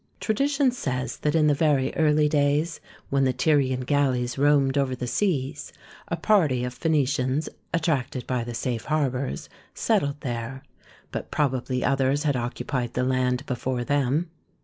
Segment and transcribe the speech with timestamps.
[0.19, 2.79] Tradition says that in the very early days,
[3.11, 5.71] when the Tyrian galleys roamed over the seas,
[6.07, 10.63] a party of Phoeni cians, attracted by the safe harbours, settled there,
[11.11, 14.31] but probably others had occupied the land before them.